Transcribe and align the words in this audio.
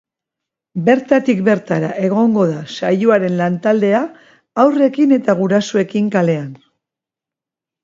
Bertatik 0.85 1.43
bertara 1.49 1.91
egongo 2.07 2.45
da 2.53 2.63
saioaren 2.79 3.37
lantaldea 3.43 4.01
haurrekin 4.65 5.15
eta 5.21 5.39
gurasoekin 5.45 6.11
kalean. 6.19 6.53